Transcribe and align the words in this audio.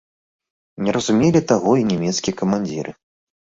Не 0.85 0.91
разумелі 0.97 1.41
таго 1.53 1.71
і 1.83 1.87
нямецкія 1.91 2.37
камандзіры. 2.43 2.99